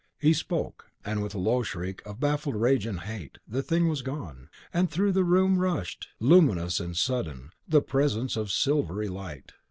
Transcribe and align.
He 0.17 0.33
spoke; 0.33 0.89
and, 1.05 1.21
with 1.21 1.35
a 1.35 1.37
low 1.37 1.61
shriek 1.61 2.01
of 2.07 2.19
baffled 2.19 2.55
rage 2.55 2.87
and 2.87 3.01
hate, 3.01 3.37
the 3.47 3.61
Thing 3.61 3.87
was 3.87 4.01
gone, 4.01 4.49
and 4.73 4.89
through 4.89 5.11
the 5.11 5.23
room 5.23 5.59
rushed, 5.59 6.07
luminous 6.19 6.79
and 6.79 6.97
sudden, 6.97 7.51
the 7.67 7.83
Presence 7.83 8.35
of 8.35 8.49
silvery 8.51 9.09
light. 9.09 9.51